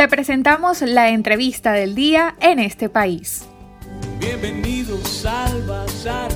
[0.00, 3.46] Te presentamos la entrevista del día en este país.
[4.18, 6.30] Bienvenidos al Bazar.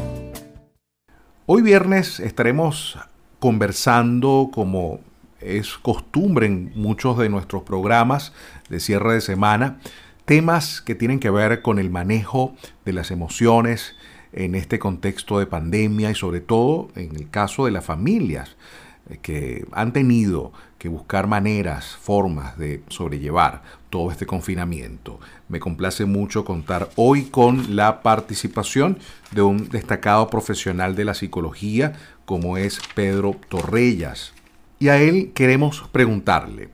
[1.47, 2.99] Hoy viernes estaremos
[3.39, 5.01] conversando como
[5.41, 8.35] es costumbre en muchos de nuestros programas
[8.69, 9.79] de cierre de semana,
[10.27, 12.55] temas que tienen que ver con el manejo
[12.85, 13.97] de las emociones
[14.35, 18.57] en este contexto de pandemia y sobre todo en el caso de las familias
[19.23, 25.21] que han tenido que buscar maneras, formas de sobrellevar todo este confinamiento.
[25.49, 28.99] Me complace mucho contar hoy con la participación
[29.31, 31.95] de un destacado profesional de la psicología
[32.25, 34.33] como es Pedro Torrellas.
[34.79, 36.71] Y a él queremos preguntarle,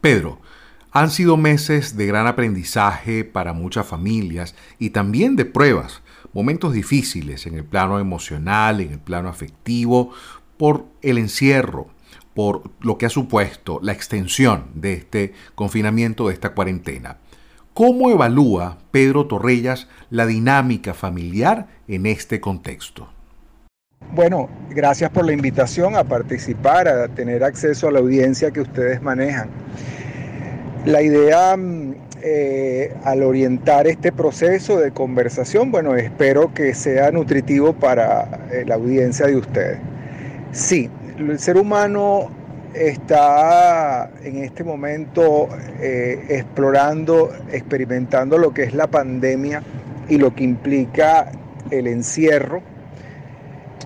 [0.00, 0.40] Pedro,
[0.90, 6.02] han sido meses de gran aprendizaje para muchas familias y también de pruebas,
[6.32, 10.12] momentos difíciles en el plano emocional, en el plano afectivo,
[10.62, 11.88] por el encierro,
[12.34, 17.16] por lo que ha supuesto la extensión de este confinamiento, de esta cuarentena.
[17.74, 23.08] ¿Cómo evalúa Pedro Torrellas la dinámica familiar en este contexto?
[24.12, 29.02] Bueno, gracias por la invitación a participar, a tener acceso a la audiencia que ustedes
[29.02, 29.50] manejan.
[30.84, 37.72] La idea mm, eh, al orientar este proceso de conversación, bueno, espero que sea nutritivo
[37.72, 39.91] para eh, la audiencia de ustedes.
[40.52, 42.28] Sí, el ser humano
[42.74, 45.48] está en este momento
[45.80, 49.62] eh, explorando, experimentando lo que es la pandemia
[50.10, 51.32] y lo que implica
[51.70, 52.60] el encierro.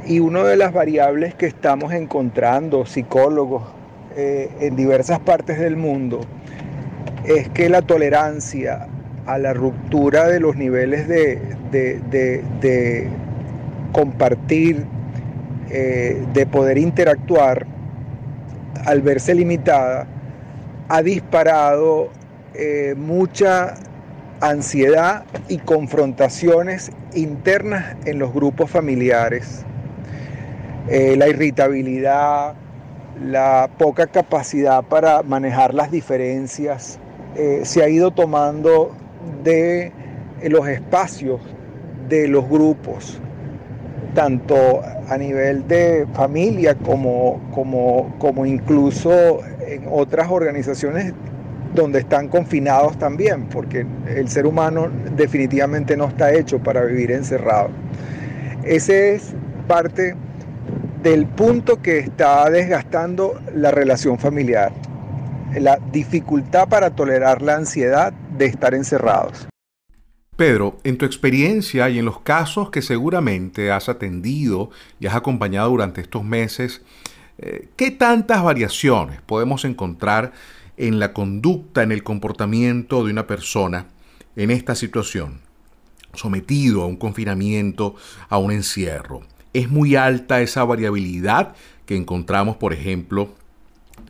[0.07, 3.63] Y una de las variables que estamos encontrando psicólogos
[4.17, 6.21] eh, en diversas partes del mundo
[7.25, 8.89] es que la tolerancia
[9.27, 13.09] a la ruptura de los niveles de, de
[13.93, 14.85] compartir,
[15.71, 17.67] eh, de poder interactuar,
[18.85, 20.07] al verse limitada,
[20.89, 22.11] ha disparado
[22.55, 23.75] eh, mucha
[24.41, 29.65] ansiedad y confrontaciones internas en los grupos familiares.
[30.89, 32.55] Eh, la irritabilidad,
[33.25, 37.01] la poca capacidad para manejar las diferencias,
[37.65, 38.97] se ha ido tomando
[39.45, 39.93] de
[40.45, 41.39] los espacios
[42.09, 43.21] de los grupos
[44.17, 51.13] tanto a nivel de familia como, como, como incluso en otras organizaciones
[51.75, 57.69] donde están confinados también, porque el ser humano definitivamente no está hecho para vivir encerrado.
[58.65, 59.35] Ese es
[59.69, 60.15] parte
[61.03, 64.73] del punto que está desgastando la relación familiar,
[65.61, 69.47] la dificultad para tolerar la ansiedad de estar encerrados.
[70.37, 74.71] Pedro, en tu experiencia y en los casos que seguramente has atendido
[75.01, 76.83] y has acompañado durante estos meses,
[77.39, 80.33] eh, ¿qué tantas variaciones podemos encontrar
[80.77, 83.87] en la conducta, en el comportamiento de una persona
[84.37, 85.41] en esta situación,
[86.13, 87.95] sometido a un confinamiento,
[88.29, 89.23] a un encierro?
[89.55, 91.55] ¿Es muy alta esa variabilidad
[91.87, 93.33] que encontramos, por ejemplo,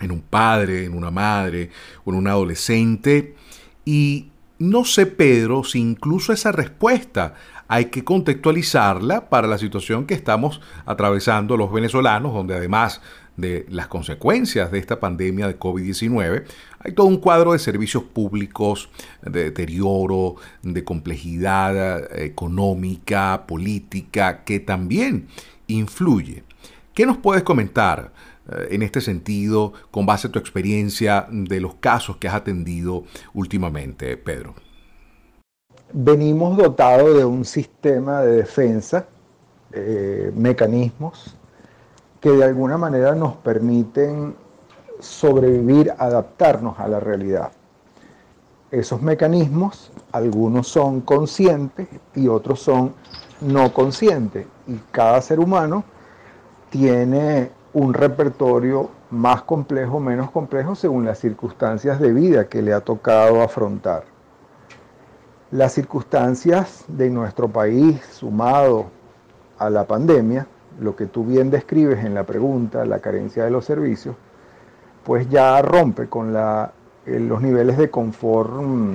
[0.00, 1.70] en un padre, en una madre
[2.04, 3.36] o en un adolescente?
[3.84, 7.34] Y no sé, Pedro, si incluso esa respuesta
[7.68, 13.00] hay que contextualizarla para la situación que estamos atravesando los venezolanos, donde además
[13.36, 16.44] de las consecuencias de esta pandemia de COVID-19,
[16.78, 18.88] hay todo un cuadro de servicios públicos,
[19.22, 25.26] de deterioro, de complejidad eh, económica, política, que también
[25.66, 26.44] influye.
[26.94, 28.12] ¿Qué nos puedes comentar
[28.70, 34.16] en este sentido, con base a tu experiencia de los casos que has atendido últimamente,
[34.16, 34.54] Pedro?
[35.92, 39.06] Venimos dotados de un sistema de defensa,
[39.72, 41.36] eh, mecanismos
[42.20, 44.34] que de alguna manera nos permiten
[45.00, 47.52] sobrevivir, adaptarnos a la realidad.
[48.70, 52.94] Esos mecanismos, algunos son conscientes y otros son
[53.40, 54.46] no conscientes.
[54.66, 55.84] Y cada ser humano
[56.70, 62.80] tiene un repertorio más complejo, menos complejo, según las circunstancias de vida que le ha
[62.80, 64.04] tocado afrontar.
[65.50, 68.86] Las circunstancias de nuestro país, sumado
[69.58, 70.46] a la pandemia,
[70.80, 74.16] lo que tú bien describes en la pregunta, la carencia de los servicios,
[75.04, 76.72] pues ya rompe con la,
[77.04, 78.94] eh, los niveles de confort mm,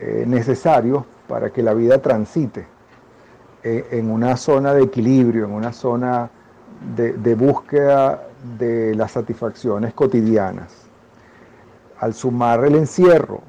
[0.00, 2.66] eh, necesarios para que la vida transite
[3.62, 6.30] eh, en una zona de equilibrio, en una zona
[6.96, 8.22] de, búsqueda
[8.58, 10.72] de las satisfacciones cotidianas.
[11.98, 13.40] Al sumar el encierro,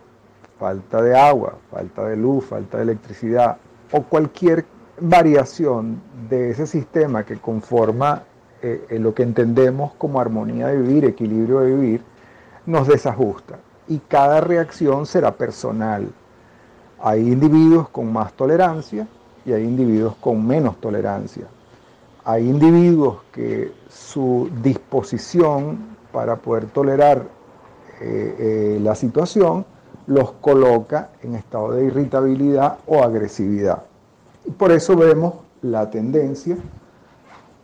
[0.59, 3.57] falta de agua, falta de luz, falta de electricidad
[3.91, 4.65] o cualquier
[4.99, 8.23] variación de ese sistema que conforma
[8.61, 12.01] eh, lo que entendemos como armonía de vivir, equilibrio de vivir,
[12.65, 13.59] nos desajusta.
[13.89, 16.09] y cada reacción será personal.
[16.99, 19.07] Hay individuos con más tolerancia
[19.45, 21.45] y hay individuos con menos tolerancia.
[22.29, 27.23] Hay individuos que su disposición para poder tolerar
[28.01, 29.65] eh, eh, la situación
[30.07, 33.83] los coloca en estado de irritabilidad o agresividad.
[34.43, 36.57] Y por eso vemos la tendencia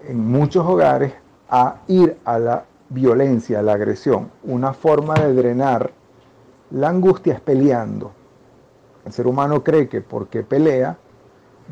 [0.07, 1.12] en muchos hogares
[1.50, 4.31] a ir a la violencia, a la agresión.
[4.45, 5.92] Una forma de drenar
[6.71, 8.13] la angustia es peleando.
[9.06, 10.95] El ser humano cree que porque pelea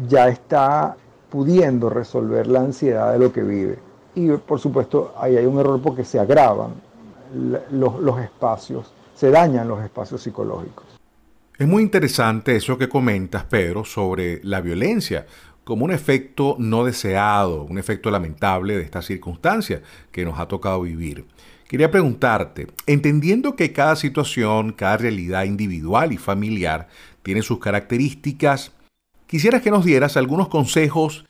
[0.10, 0.98] ya está
[1.32, 3.80] pudiendo resolver la ansiedad de lo que vive.
[4.14, 6.74] Y por supuesto ahí hay un error porque se agravan
[7.72, 10.86] los, los espacios, se dañan los espacios psicológicos.
[11.58, 15.26] Es muy interesante eso que comentas, Pedro, sobre la violencia
[15.64, 19.82] como un efecto no deseado, un efecto lamentable de esta circunstancia
[20.12, 21.26] que nos ha tocado vivir.
[21.68, 26.90] Quería preguntarte, entendiendo que cada situación, cada realidad individual y familiar
[27.24, 28.74] tiene sus características,
[29.32, 31.26] quisiera que nos dieras algunos consejos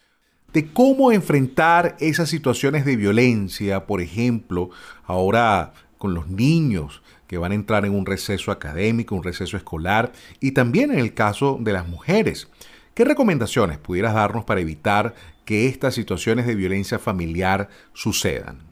[0.53, 4.71] de cómo enfrentar esas situaciones de violencia, por ejemplo,
[5.06, 10.13] ahora con los niños que van a entrar en un receso académico, un receso escolar,
[10.39, 12.50] y también en el caso de las mujeres.
[12.95, 15.13] ¿Qué recomendaciones pudieras darnos para evitar
[15.45, 18.63] que estas situaciones de violencia familiar sucedan?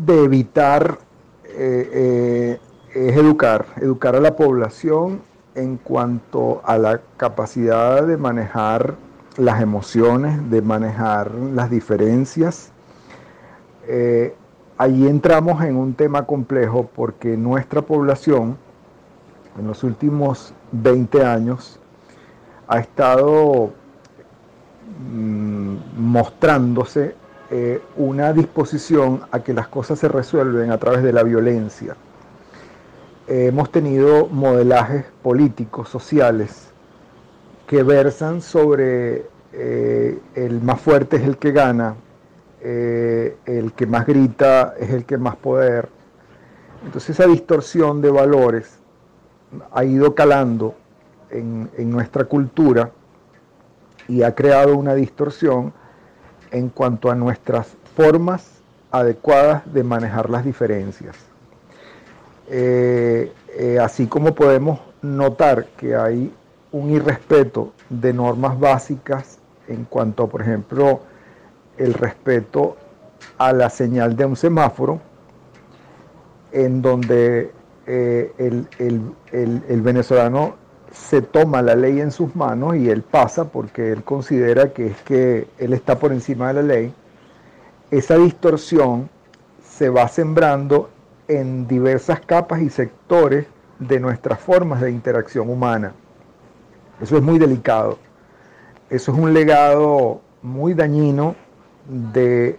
[0.00, 1.00] De evitar
[1.48, 2.60] eh, eh,
[2.94, 5.20] es educar, educar a la población
[5.56, 8.94] en cuanto a la capacidad de manejar
[9.38, 12.70] las emociones, de manejar las diferencias.
[13.88, 14.34] Eh,
[14.78, 18.58] allí entramos en un tema complejo porque nuestra población
[19.58, 21.80] en los últimos 20 años
[22.68, 23.72] ha estado
[25.10, 27.14] mm, mostrándose
[27.50, 31.96] eh, una disposición a que las cosas se resuelven a través de la violencia.
[33.26, 36.68] Hemos tenido modelajes políticos, sociales,
[37.66, 41.96] que versan sobre eh, el más fuerte es el que gana,
[42.60, 45.88] eh, el que más grita es el que más poder.
[46.84, 48.78] Entonces esa distorsión de valores
[49.72, 50.74] ha ido calando
[51.30, 52.90] en, nuestra cultura
[54.08, 55.72] y ha creado una distorsión
[56.50, 58.60] en cuanto a nuestras formas
[58.92, 61.16] adecuadas de manejar las diferencias.
[62.48, 66.32] Eh, eh, así como podemos notar que hay
[66.72, 69.38] un irrespeto de normas básicas
[69.68, 71.00] en cuanto, por ejemplo,
[71.76, 72.76] el respeto
[73.38, 75.00] a la señal de un semáforo,
[76.52, 77.50] en donde
[77.86, 80.54] eh, el venezolano
[80.92, 85.02] se toma la ley en sus manos y él pasa porque él considera que es
[85.02, 86.94] que él está por encima de la ley,
[87.90, 89.08] esa distorsión
[89.62, 90.90] se va sembrando
[91.28, 93.46] en diversas capas y sectores
[93.78, 95.92] de nuestras formas de interacción humana.
[97.00, 97.98] Eso es muy delicado.
[98.88, 101.34] Eso es un legado muy dañino
[101.88, 102.58] de,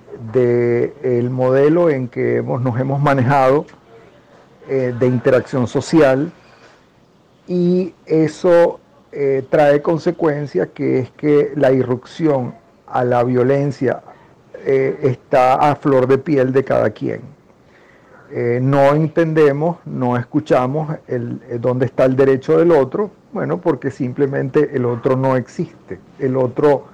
[1.04, 3.66] el modelo en que hemos, nos hemos manejado
[4.70, 6.32] eh, de interacción social
[7.48, 8.80] y eso
[9.12, 12.54] eh, trae consecuencia que es que la irrupción
[12.86, 14.02] a la violencia
[14.66, 17.37] eh, está a flor de piel de cada quien.
[18.30, 24.76] Eh, no entendemos, no escuchamos el, dónde está el derecho del otro, bueno, porque simplemente
[24.76, 26.88] el otro no existe, el otro,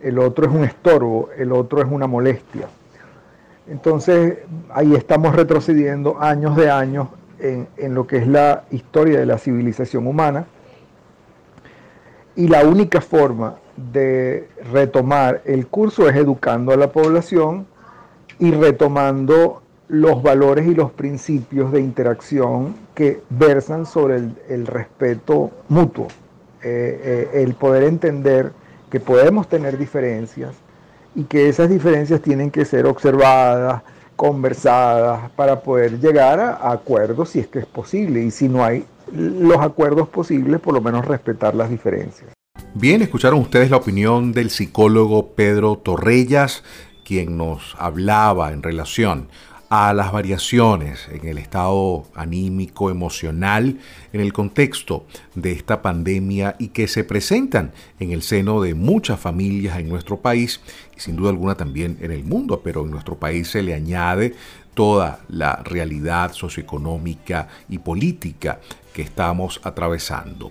[0.00, 2.66] el otro es un estorbo, el otro es una molestia.
[3.68, 4.38] Entonces
[4.70, 10.08] ahí estamos retrocediendo años de años en, lo que es la historia de la civilización
[10.08, 10.46] humana.
[12.34, 17.66] Y la única forma de retomar el curso es educando a la población
[18.38, 26.06] y retomando los valores y los principios de interacción que versan sobre el, respeto mutuo,
[26.62, 28.52] eh, eh, el poder entender
[28.88, 30.54] que podemos tener diferencias
[31.16, 33.82] y que esas diferencias tienen que ser observadas,
[34.14, 38.84] conversadas para poder llegar a, acuerdos si es que es posible y si no hay
[39.12, 42.30] los acuerdos posibles, por lo menos respetar las diferencias.
[42.74, 46.62] Bien, escucharon ustedes la opinión del psicólogo Pedro Torrellas,
[47.04, 49.28] quien nos hablaba en relación
[49.70, 53.78] a las variaciones en el estado anímico, emocional,
[54.12, 59.20] en el contexto de esta pandemia y que se presentan en el seno de muchas
[59.20, 60.60] familias en nuestro país
[60.96, 64.34] y sin duda alguna también en el mundo, pero en nuestro país se le añade
[64.74, 68.58] toda la realidad socioeconómica y política
[68.92, 70.50] que estamos atravesando.